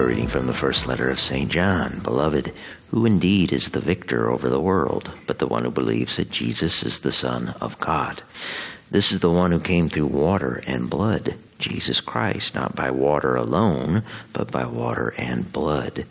A 0.00 0.02
reading 0.02 0.28
from 0.28 0.46
the 0.46 0.54
first 0.54 0.86
letter 0.86 1.10
of 1.10 1.20
St. 1.20 1.50
John. 1.50 2.00
Beloved, 2.02 2.54
who 2.90 3.04
indeed 3.04 3.52
is 3.52 3.68
the 3.68 3.80
victor 3.80 4.30
over 4.30 4.48
the 4.48 4.58
world, 4.58 5.10
but 5.26 5.40
the 5.40 5.46
one 5.46 5.64
who 5.64 5.70
believes 5.70 6.16
that 6.16 6.30
Jesus 6.30 6.82
is 6.82 7.00
the 7.00 7.12
Son 7.12 7.54
of 7.60 7.78
God. 7.80 8.22
This 8.90 9.12
is 9.12 9.20
the 9.20 9.30
one 9.30 9.52
who 9.52 9.60
came 9.60 9.90
through 9.90 10.06
water 10.06 10.62
and 10.66 10.88
blood, 10.88 11.34
Jesus 11.58 12.00
Christ, 12.00 12.54
not 12.54 12.74
by 12.74 12.90
water 12.90 13.36
alone, 13.36 14.02
but 14.32 14.50
by 14.50 14.64
water 14.64 15.12
and 15.18 15.52
blood. 15.52 16.06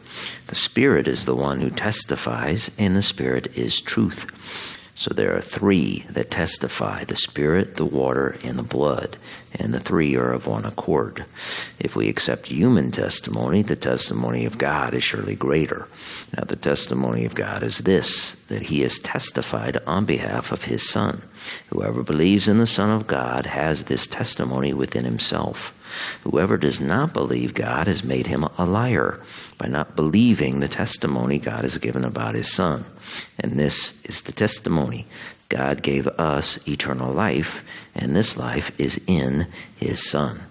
The 0.46 0.56
Spirit 0.56 1.08
is 1.08 1.26
the 1.26 1.36
one 1.36 1.60
who 1.60 1.72
testifies, 1.72 2.70
and 2.78 2.96
the 2.96 3.02
Spirit 3.02 3.58
is 3.58 3.82
truth. 3.82 4.78
So 5.00 5.14
there 5.14 5.34
are 5.34 5.42
three 5.42 6.04
that 6.10 6.30
testify 6.30 7.06
the 7.06 7.16
Spirit, 7.16 7.78
the 7.78 7.86
water, 7.86 8.38
and 8.44 8.60
the 8.60 8.64
blood, 8.64 9.16
and 9.56 9.74
the 9.74 9.80
three 9.80 10.18
are 10.18 10.34
of 10.34 10.46
one 10.46 10.66
accord. 10.66 11.24
If 11.80 11.96
we 11.96 12.10
accept 12.10 12.48
human 12.48 12.92
testimony, 12.92 13.62
the 13.62 13.78
testimony 13.78 14.46
of 14.46 14.58
God 14.58 14.94
is 14.94 15.02
surely 15.02 15.38
greater. 15.38 15.88
Now, 16.36 16.44
the 16.44 16.58
testimony 16.58 17.24
of 17.24 17.34
God 17.34 17.64
is 17.64 17.78
this 17.78 18.34
that 18.50 18.64
He 18.64 18.82
has 18.82 19.00
testified 19.00 19.78
on 19.88 20.04
behalf 20.04 20.52
of 20.52 20.66
His 20.66 20.90
Son. 20.90 21.22
Whoever 21.70 22.04
believes 22.04 22.50
in 22.50 22.58
the 22.58 22.68
Son 22.68 22.90
of 22.90 23.08
God 23.08 23.46
has 23.46 23.86
this 23.86 24.06
testimony 24.06 24.74
within 24.74 25.06
himself. 25.06 25.74
Whoever 26.24 26.58
does 26.58 26.80
not 26.82 27.14
believe 27.14 27.54
God 27.54 27.88
has 27.88 28.04
made 28.04 28.28
him 28.28 28.44
a 28.58 28.66
liar 28.66 29.20
by 29.58 29.68
not 29.68 29.96
believing 29.96 30.60
the 30.60 30.68
testimony 30.68 31.40
God 31.40 31.64
has 31.64 31.78
given 31.78 32.04
about 32.04 32.36
his 32.36 32.52
Son. 32.52 32.86
And 33.40 33.54
this 33.54 34.04
is 34.06 34.22
the 34.22 34.32
testimony 34.32 35.06
God 35.50 35.82
gave 35.82 36.08
us 36.08 36.66
eternal 36.68 37.12
life, 37.12 37.64
and 37.96 38.16
this 38.16 38.38
life 38.38 38.72
is 38.80 39.02
in 39.08 39.48
his 39.76 40.08
Son. 40.08 40.42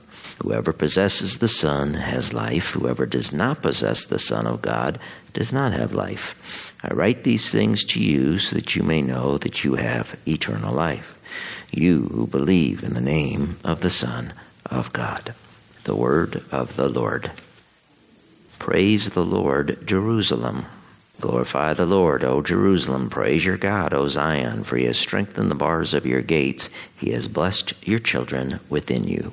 Whoever 0.42 0.72
possesses 0.72 1.38
the 1.38 1.48
Son 1.48 1.94
has 1.94 2.32
life. 2.32 2.70
Whoever 2.70 3.06
does 3.06 3.32
not 3.32 3.62
possess 3.62 4.04
the 4.04 4.18
Son 4.18 4.46
of 4.46 4.62
God 4.62 4.98
does 5.32 5.52
not 5.52 5.72
have 5.72 5.92
life. 5.92 6.72
I 6.82 6.92
write 6.94 7.24
these 7.24 7.50
things 7.50 7.84
to 7.86 8.00
you 8.00 8.38
so 8.38 8.56
that 8.56 8.76
you 8.76 8.82
may 8.82 9.02
know 9.02 9.38
that 9.38 9.64
you 9.64 9.74
have 9.74 10.16
eternal 10.26 10.74
life. 10.74 11.18
You 11.70 12.04
who 12.04 12.26
believe 12.26 12.82
in 12.82 12.94
the 12.94 13.00
name 13.00 13.56
of 13.64 13.80
the 13.80 13.90
Son 13.90 14.32
of 14.70 14.92
God. 14.92 15.34
The 15.84 15.96
word 15.96 16.44
of 16.50 16.76
the 16.76 16.88
Lord. 16.88 17.30
Praise 18.58 19.10
the 19.10 19.24
Lord, 19.24 19.86
Jerusalem. 19.86 20.66
Glorify 21.20 21.74
the 21.74 21.86
Lord, 21.86 22.22
O 22.22 22.42
Jerusalem. 22.42 23.10
Praise 23.10 23.44
your 23.44 23.56
God, 23.56 23.92
O 23.92 24.06
Zion, 24.06 24.62
for 24.62 24.76
he 24.76 24.84
has 24.84 24.98
strengthened 24.98 25.50
the 25.50 25.56
bars 25.56 25.92
of 25.92 26.06
your 26.06 26.22
gates. 26.22 26.70
He 26.96 27.10
has 27.10 27.26
blessed 27.26 27.74
your 27.86 27.98
children 27.98 28.60
within 28.68 29.04
you. 29.04 29.32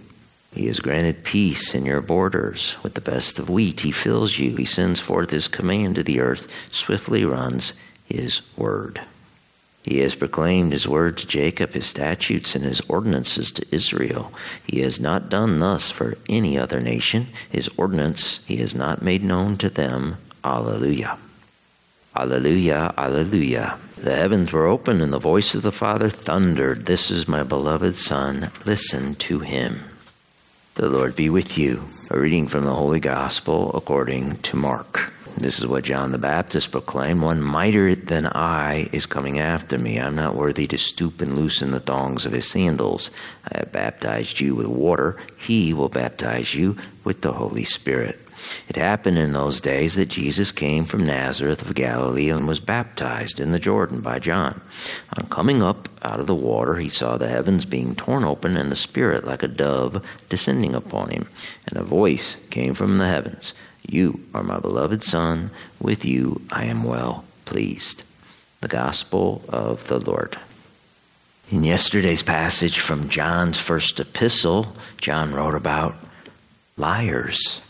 He 0.53 0.67
has 0.67 0.79
granted 0.79 1.23
peace 1.23 1.75
in 1.75 1.85
your 1.85 2.01
borders. 2.01 2.75
With 2.81 2.93
the 2.93 3.01
best 3.01 3.37
of 3.37 3.49
wheat, 3.49 3.81
he 3.81 3.91
fills 3.91 4.39
you. 4.39 4.55
He 4.55 4.65
sends 4.65 4.99
forth 4.99 5.29
his 5.29 5.47
command 5.47 5.95
to 5.95 6.03
the 6.03 6.21
earth, 6.21 6.47
swiftly 6.71 7.25
runs 7.25 7.73
his 8.05 8.41
word. 8.55 9.01
He 9.85 9.99
has 9.99 10.15
proclaimed 10.15 10.73
his 10.73 10.87
word 10.87 11.15
to 11.19 11.27
Jacob, 11.27 11.73
his 11.73 11.85
statutes 11.85 12.55
and 12.55 12.65
his 12.65 12.81
ordinances 12.89 13.51
to 13.51 13.67
Israel. 13.71 14.33
He 14.65 14.79
has 14.79 14.99
not 14.99 15.29
done 15.29 15.59
thus 15.59 15.91
for 15.91 16.17
any 16.27 16.57
other 16.57 16.79
nation. 16.79 17.27
His 17.51 17.69
ordinance 17.77 18.39
he 18.47 18.55
has 18.57 18.73
not 18.73 19.03
made 19.03 19.23
known 19.23 19.57
to 19.57 19.69
them. 19.69 20.17
Alleluia. 20.43 21.19
Alleluia, 22.15 22.95
alleluia. 22.97 23.77
The 23.95 24.15
heavens 24.15 24.51
were 24.51 24.65
opened, 24.65 25.03
and 25.03 25.13
the 25.13 25.19
voice 25.19 25.53
of 25.53 25.61
the 25.61 25.71
Father 25.71 26.09
thundered, 26.09 26.87
This 26.87 27.11
is 27.11 27.27
my 27.27 27.43
beloved 27.43 27.95
Son, 27.95 28.49
listen 28.65 29.13
to 29.13 29.41
him. 29.41 29.83
The 30.75 30.89
Lord 30.89 31.15
be 31.15 31.29
with 31.29 31.57
you. 31.57 31.85
A 32.11 32.19
reading 32.19 32.49
from 32.49 32.65
the 32.65 32.73
Holy 32.73 32.99
Gospel 32.99 33.71
according 33.73 34.39
to 34.39 34.57
Mark. 34.57 35.13
This 35.37 35.57
is 35.57 35.67
what 35.67 35.85
John 35.85 36.11
the 36.11 36.17
Baptist 36.17 36.73
proclaimed 36.73 37.21
One 37.21 37.41
mightier 37.41 37.95
than 37.95 38.25
I 38.25 38.89
is 38.91 39.05
coming 39.05 39.39
after 39.39 39.77
me. 39.77 39.97
I'm 39.97 40.17
not 40.17 40.35
worthy 40.35 40.67
to 40.67 40.77
stoop 40.77 41.21
and 41.21 41.37
loosen 41.37 41.71
the 41.71 41.79
thongs 41.79 42.25
of 42.25 42.33
his 42.33 42.49
sandals. 42.49 43.09
I 43.49 43.59
have 43.59 43.71
baptized 43.71 44.41
you 44.41 44.53
with 44.53 44.67
water. 44.67 45.15
He 45.37 45.73
will 45.73 45.87
baptize 45.87 46.53
you 46.53 46.75
with 47.05 47.21
the 47.21 47.31
Holy 47.31 47.63
Spirit. 47.63 48.19
It 48.67 48.75
happened 48.75 49.17
in 49.17 49.31
those 49.31 49.61
days 49.61 49.95
that 49.95 50.09
Jesus 50.09 50.51
came 50.51 50.83
from 50.83 51.05
Nazareth 51.05 51.61
of 51.61 51.73
Galilee 51.73 52.29
and 52.29 52.45
was 52.45 52.59
baptized 52.59 53.39
in 53.39 53.51
the 53.51 53.59
Jordan 53.59 54.01
by 54.01 54.19
John. 54.19 54.59
On 55.17 55.25
coming 55.27 55.61
up 55.61 55.84
out 56.05 56.19
of 56.19 56.27
the 56.27 56.35
water, 56.35 56.75
he 56.75 56.87
saw 56.87 57.17
the 57.17 57.27
heavens 57.27 57.65
being 57.65 57.95
torn 57.95 58.23
open 58.23 58.55
and 58.55 58.71
the 58.71 58.75
Spirit 58.75 59.25
like 59.25 59.41
a 59.41 59.47
dove 59.47 60.05
descending 60.29 60.75
upon 60.75 61.09
him. 61.09 61.27
And 61.67 61.77
a 61.77 61.83
voice 61.83 62.37
came 62.51 62.75
from 62.75 62.99
the 62.99 63.07
heavens 63.07 63.53
You 63.81 64.21
are 64.33 64.43
my 64.43 64.59
beloved 64.59 65.03
Son, 65.03 65.49
with 65.81 66.05
you 66.05 66.41
I 66.51 66.65
am 66.65 66.83
well 66.83 67.25
pleased. 67.45 68.03
The 68.61 68.67
Gospel 68.67 69.41
of 69.49 69.87
the 69.87 69.99
Lord. 69.99 70.37
In 71.51 71.63
yesterday's 71.63 72.23
passage 72.23 72.79
from 72.79 73.09
John's 73.09 73.59
first 73.59 73.99
epistle, 73.99 74.75
John 74.97 75.33
wrote 75.33 75.55
about 75.55 75.95
liars. 76.77 77.61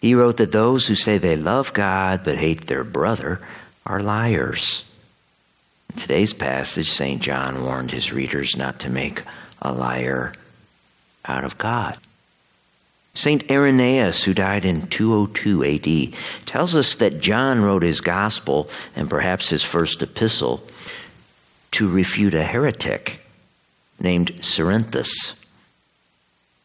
He 0.00 0.14
wrote 0.14 0.38
that 0.38 0.52
those 0.52 0.86
who 0.86 0.94
say 0.94 1.18
they 1.18 1.36
love 1.36 1.72
God 1.72 2.22
but 2.24 2.38
hate 2.38 2.66
their 2.66 2.84
brother 2.84 3.40
are 3.84 4.00
liars. 4.00 4.87
Today's 5.96 6.34
passage, 6.34 6.90
St. 6.90 7.20
John 7.20 7.64
warned 7.64 7.90
his 7.90 8.12
readers 8.12 8.56
not 8.56 8.78
to 8.80 8.90
make 8.90 9.22
a 9.60 9.72
liar 9.72 10.32
out 11.26 11.44
of 11.44 11.58
God. 11.58 11.98
St. 13.14 13.50
Irenaeus, 13.50 14.22
who 14.24 14.32
died 14.32 14.64
in 14.64 14.86
202 14.86 15.64
AD, 15.64 16.14
tells 16.46 16.76
us 16.76 16.94
that 16.94 17.20
John 17.20 17.62
wrote 17.62 17.82
his 17.82 18.00
gospel 18.00 18.70
and 18.94 19.10
perhaps 19.10 19.50
his 19.50 19.64
first 19.64 20.02
epistle 20.02 20.62
to 21.72 21.88
refute 21.88 22.34
a 22.34 22.44
heretic 22.44 23.26
named 23.98 24.36
Cerinthus 24.40 25.44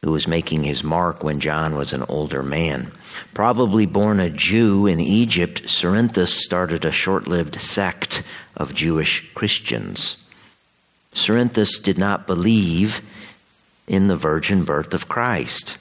who 0.04 0.12
was 0.12 0.28
making 0.28 0.64
his 0.64 0.84
mark 0.84 1.24
when 1.24 1.40
John 1.40 1.78
was 1.78 1.94
an 1.94 2.04
older 2.10 2.44
man. 2.44 2.92
Probably 3.34 3.86
born 3.86 4.20
a 4.20 4.30
Jew 4.30 4.86
in 4.86 5.00
Egypt, 5.00 5.64
Cerinthus 5.64 6.34
started 6.34 6.84
a 6.84 6.92
short 6.92 7.26
lived 7.26 7.60
sect 7.62 8.22
of 8.58 8.76
Jewish 8.76 9.34
Christians. 9.34 10.18
Cerinthus 11.14 11.82
did 11.82 11.98
not 11.98 12.28
believe 12.28 13.02
in 13.88 14.10
the 14.10 14.18
virgin 14.18 14.66
birth 14.66 14.94
of 14.94 15.08
Christ. 15.08 15.78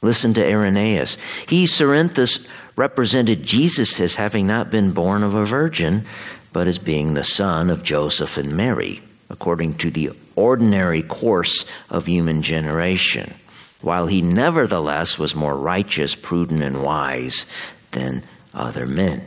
Listen 0.00 0.32
to 0.32 0.48
Irenaeus. 0.48 1.18
He, 1.46 1.66
Cerinthus, 1.66 2.48
represented 2.76 3.44
Jesus 3.44 4.00
as 4.00 4.16
having 4.16 4.46
not 4.46 4.70
been 4.70 4.92
born 4.92 5.22
of 5.22 5.34
a 5.34 5.44
virgin, 5.44 6.06
but 6.54 6.66
as 6.66 6.78
being 6.78 7.12
the 7.12 7.24
son 7.24 7.68
of 7.68 7.82
Joseph 7.82 8.38
and 8.38 8.56
Mary, 8.56 9.02
according 9.30 9.74
to 9.74 9.90
the 9.90 10.10
ordinary 10.36 11.02
course 11.02 11.66
of 11.90 12.06
human 12.06 12.42
generation, 12.42 13.34
while 13.80 14.06
he 14.06 14.22
nevertheless 14.22 15.18
was 15.18 15.34
more 15.34 15.56
righteous, 15.56 16.14
prudent, 16.14 16.62
and 16.62 16.82
wise 16.82 17.46
than 17.92 18.22
other 18.54 18.86
men. 18.86 19.24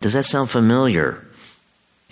Does 0.00 0.12
that 0.12 0.24
sound 0.24 0.50
familiar? 0.50 1.24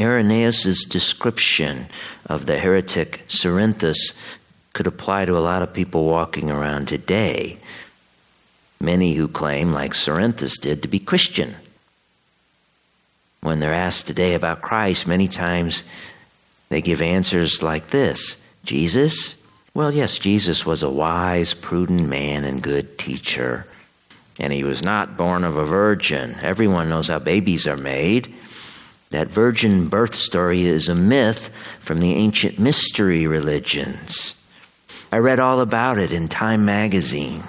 Irenaeus' 0.01 0.85
description 0.85 1.87
of 2.27 2.47
the 2.47 2.59
heretic 2.59 3.23
Cerinthus 3.29 4.17
could 4.73 4.87
apply 4.87 5.27
to 5.27 5.37
a 5.37 5.41
lot 5.41 5.63
of 5.63 5.75
people 5.75 6.07
walking 6.07 6.51
around 6.51 6.89
today. 6.89 7.59
Many 8.81 9.13
who 9.13 9.29
claim, 9.29 9.73
like 9.73 9.93
Cerinthus 9.93 10.59
did, 10.59 10.83
to 10.83 10.89
be 10.89 10.99
Christian. 10.99 11.57
When 13.43 13.61
they're 13.61 13.75
asked 13.75 14.07
today 14.07 14.35
about 14.35 14.63
Christ, 14.63 15.07
many 15.07 15.29
times 15.29 15.85
they 16.73 16.83
give 16.83 17.03
answers 17.03 17.63
like 17.63 17.89
this 17.89 18.43
Jesus? 18.65 19.37
Well, 19.75 19.93
yes, 19.93 20.19
Jesus 20.19 20.67
was 20.67 20.83
a 20.83 20.91
wise, 20.91 21.55
prudent 21.55 22.09
man 22.09 22.45
and 22.45 22.63
good 22.63 22.99
teacher. 22.99 23.67
And 24.39 24.53
he 24.53 24.65
was 24.65 24.83
not 24.83 25.17
born 25.17 25.45
of 25.45 25.57
a 25.57 25.65
virgin. 25.65 26.37
Everyone 26.43 26.89
knows 26.89 27.09
how 27.09 27.19
babies 27.19 27.67
are 27.67 27.77
made. 27.77 28.35
That 29.11 29.29
virgin 29.29 29.89
birth 29.89 30.15
story 30.15 30.63
is 30.63 30.89
a 30.89 30.95
myth 30.95 31.49
from 31.81 32.01
the 32.01 32.15
ancient 32.15 32.59
mystery 32.59 33.27
religions. 33.27 34.35
I 35.11 35.19
read 35.19 35.39
all 35.39 35.61
about 35.61 35.99
it 35.99 36.13
in 36.13 36.29
Time 36.29 36.65
magazine. 36.65 37.45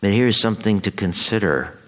But 0.00 0.10
here's 0.10 0.40
something 0.40 0.80
to 0.80 0.90
consider. 0.90 1.78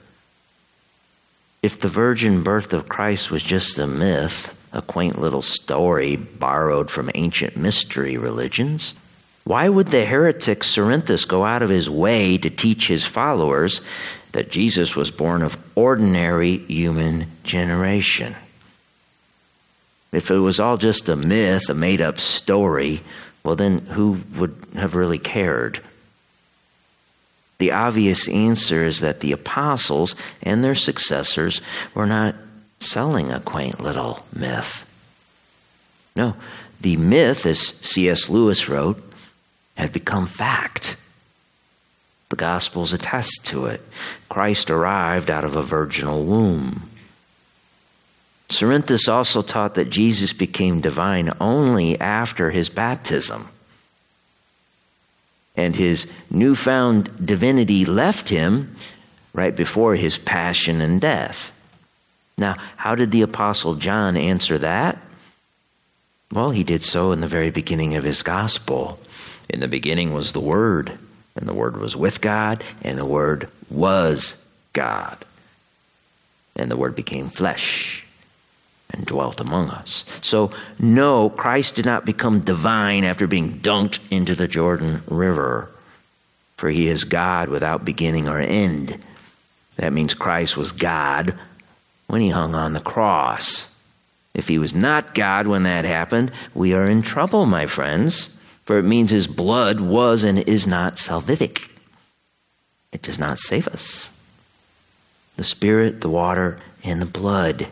If 1.62 1.80
the 1.80 1.88
virgin 1.88 2.42
birth 2.42 2.72
of 2.72 2.88
Christ 2.88 3.30
was 3.30 3.42
just 3.42 3.78
a 3.78 3.86
myth, 3.86 4.56
a 4.72 4.82
quaint 4.82 5.20
little 5.20 5.42
story 5.42 6.16
borrowed 6.16 6.90
from 6.90 7.10
ancient 7.14 7.56
mystery 7.56 8.16
religions. 8.16 8.94
Why 9.44 9.68
would 9.68 9.88
the 9.88 10.04
heretic 10.04 10.62
Cerinthus 10.62 11.26
go 11.26 11.44
out 11.44 11.62
of 11.62 11.70
his 11.70 11.90
way 11.90 12.38
to 12.38 12.48
teach 12.48 12.88
his 12.88 13.04
followers 13.04 13.80
that 14.32 14.50
Jesus 14.50 14.96
was 14.96 15.10
born 15.10 15.42
of 15.42 15.58
ordinary 15.74 16.58
human 16.58 17.26
generation? 17.42 18.36
If 20.12 20.30
it 20.30 20.38
was 20.38 20.60
all 20.60 20.76
just 20.76 21.08
a 21.08 21.16
myth, 21.16 21.68
a 21.68 21.74
made 21.74 22.00
up 22.00 22.18
story, 22.18 23.00
well, 23.42 23.56
then 23.56 23.78
who 23.78 24.20
would 24.36 24.54
have 24.74 24.94
really 24.94 25.18
cared? 25.18 25.80
The 27.58 27.72
obvious 27.72 28.28
answer 28.28 28.84
is 28.84 29.00
that 29.00 29.20
the 29.20 29.32
apostles 29.32 30.14
and 30.42 30.62
their 30.62 30.74
successors 30.74 31.60
were 31.94 32.06
not 32.06 32.36
selling 32.82 33.30
a 33.30 33.40
quaint 33.40 33.80
little 33.80 34.26
myth. 34.34 34.88
No, 36.14 36.36
the 36.80 36.96
myth, 36.96 37.46
as 37.46 37.60
C.S. 37.60 38.28
Lewis 38.28 38.68
wrote, 38.68 39.02
had 39.76 39.92
become 39.92 40.26
fact. 40.26 40.96
The 42.28 42.36
Gospels 42.36 42.92
attest 42.92 43.46
to 43.46 43.66
it. 43.66 43.80
Christ 44.28 44.70
arrived 44.70 45.30
out 45.30 45.44
of 45.44 45.54
a 45.54 45.62
virginal 45.62 46.24
womb. 46.24 46.88
Cerinthus 48.48 49.08
also 49.08 49.40
taught 49.40 49.74
that 49.74 49.90
Jesus 49.90 50.32
became 50.32 50.80
divine 50.80 51.30
only 51.40 51.98
after 52.00 52.50
his 52.50 52.68
baptism. 52.68 53.48
And 55.56 55.76
his 55.76 56.10
newfound 56.30 57.26
divinity 57.26 57.84
left 57.84 58.28
him 58.28 58.76
right 59.32 59.54
before 59.54 59.96
his 59.96 60.18
passion 60.18 60.80
and 60.80 61.00
death. 61.00 61.52
Now, 62.42 62.56
how 62.76 62.96
did 62.96 63.12
the 63.12 63.22
Apostle 63.22 63.76
John 63.76 64.16
answer 64.16 64.58
that? 64.58 64.98
Well, 66.32 66.50
he 66.50 66.64
did 66.64 66.82
so 66.82 67.12
in 67.12 67.20
the 67.20 67.28
very 67.28 67.52
beginning 67.52 67.94
of 67.94 68.02
his 68.02 68.24
gospel. 68.24 68.98
In 69.48 69.60
the 69.60 69.68
beginning 69.68 70.12
was 70.12 70.32
the 70.32 70.40
Word, 70.40 70.98
and 71.36 71.48
the 71.48 71.54
Word 71.54 71.76
was 71.76 71.96
with 71.96 72.20
God, 72.20 72.64
and 72.82 72.98
the 72.98 73.06
Word 73.06 73.48
was 73.70 74.44
God. 74.72 75.24
And 76.56 76.68
the 76.68 76.76
Word 76.76 76.96
became 76.96 77.28
flesh 77.28 78.04
and 78.90 79.06
dwelt 79.06 79.40
among 79.40 79.70
us. 79.70 80.04
So, 80.20 80.50
no, 80.80 81.30
Christ 81.30 81.76
did 81.76 81.86
not 81.86 82.04
become 82.04 82.40
divine 82.40 83.04
after 83.04 83.28
being 83.28 83.60
dunked 83.60 84.00
into 84.10 84.34
the 84.34 84.48
Jordan 84.48 85.04
River, 85.06 85.70
for 86.56 86.70
he 86.70 86.88
is 86.88 87.04
God 87.04 87.48
without 87.48 87.84
beginning 87.84 88.28
or 88.28 88.40
end. 88.40 88.98
That 89.76 89.92
means 89.92 90.12
Christ 90.12 90.56
was 90.56 90.72
God 90.72 91.38
when 92.12 92.20
he 92.20 92.28
hung 92.28 92.54
on 92.54 92.74
the 92.74 92.80
cross. 92.80 93.74
If 94.34 94.48
he 94.48 94.58
was 94.58 94.74
not 94.74 95.14
God 95.14 95.46
when 95.46 95.62
that 95.62 95.86
happened, 95.86 96.30
we 96.52 96.74
are 96.74 96.86
in 96.86 97.00
trouble, 97.00 97.46
my 97.46 97.64
friends, 97.64 98.38
for 98.64 98.76
it 98.76 98.82
means 98.82 99.10
his 99.10 99.26
blood 99.26 99.80
was 99.80 100.22
and 100.22 100.38
is 100.40 100.66
not 100.66 100.96
salvific. 100.96 101.70
It 102.92 103.00
does 103.00 103.18
not 103.18 103.38
save 103.38 103.66
us. 103.66 104.10
The 105.38 105.44
Spirit, 105.44 106.02
the 106.02 106.10
water, 106.10 106.58
and 106.84 107.00
the 107.00 107.06
blood. 107.06 107.68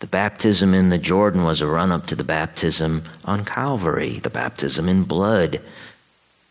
The 0.00 0.08
baptism 0.08 0.74
in 0.74 0.90
the 0.90 0.98
Jordan 0.98 1.44
was 1.44 1.62
a 1.62 1.66
run 1.66 1.90
up 1.90 2.04
to 2.08 2.14
the 2.16 2.22
baptism 2.22 3.04
on 3.24 3.46
Calvary, 3.46 4.18
the 4.18 4.28
baptism 4.28 4.90
in 4.90 5.04
blood. 5.04 5.58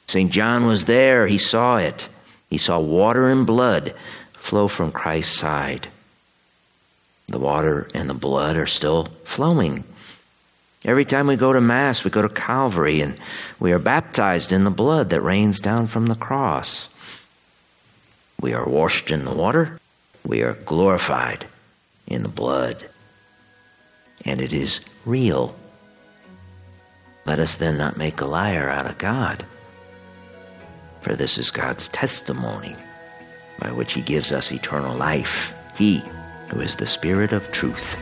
St. 0.07 0.31
John 0.31 0.65
was 0.65 0.86
there, 0.86 1.27
he 1.27 1.38
saw 1.38 1.77
it. 1.77 2.10
He 2.50 2.57
saw 2.57 2.80
water 2.80 3.30
and 3.30 3.45
blood 3.45 3.94
flow 4.33 4.68
from 4.68 4.92
Christ's 4.92 5.38
side. 5.38 5.89
The 7.28 7.40
water 7.40 7.90
and 7.94 8.10
the 8.10 8.14
blood 8.14 8.58
are 8.58 8.68
still 8.68 9.06
flowing. 9.24 9.84
Every 10.86 11.06
time 11.06 11.28
we 11.28 11.38
go 11.38 11.54
to 11.54 11.62
Mass, 11.62 12.04
we 12.04 12.12
go 12.12 12.22
to 12.22 12.30
Calvary 12.30 13.02
and 13.02 13.18
we 13.60 13.72
are 13.72 13.80
baptized 13.80 14.52
in 14.52 14.66
the 14.66 14.72
blood 14.72 15.10
that 15.10 15.22
rains 15.22 15.62
down 15.62 15.88
from 15.88 16.08
the 16.08 16.16
cross. 16.16 16.90
We 18.42 18.54
are 18.54 18.68
washed 18.68 19.10
in 19.10 19.24
the 19.24 19.34
water, 19.34 19.80
we 20.25 20.42
are 20.42 20.54
glorified 20.54 21.46
in 22.06 22.24
the 22.24 22.30
blood. 22.30 22.86
And 24.25 24.42
it 24.42 24.52
is 24.52 24.81
real. 25.06 25.56
Let 27.25 27.40
us 27.40 27.56
then 27.56 27.78
not 27.78 27.98
make 27.98 28.20
a 28.20 28.25
liar 28.25 28.70
out 28.70 28.86
of 28.86 28.98
God. 28.98 29.46
For 31.02 31.16
this 31.16 31.38
is 31.38 31.52
God's 31.52 31.88
testimony 31.88 32.75
by 33.60 33.72
which 33.72 33.94
He 33.94 34.02
gives 34.02 34.31
us 34.31 34.52
eternal 34.52 34.96
life. 34.96 35.54
He 35.78 36.04
who 36.50 36.62
is 36.62 36.75
the 36.75 36.88
Spirit 36.88 37.31
of 37.31 37.51
truth. 37.51 37.98